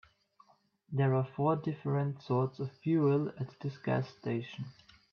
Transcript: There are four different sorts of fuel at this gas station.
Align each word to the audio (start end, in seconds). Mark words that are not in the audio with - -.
There 0.91 1.13
are 1.13 1.27
four 1.35 1.57
different 1.57 2.23
sorts 2.23 2.57
of 2.57 2.71
fuel 2.79 3.29
at 3.39 3.55
this 3.59 3.77
gas 3.77 4.09
station. 4.09 4.65